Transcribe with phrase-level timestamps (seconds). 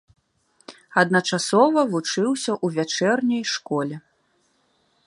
[1.01, 3.95] Адначасова вучыўся ў вячэрняй школе.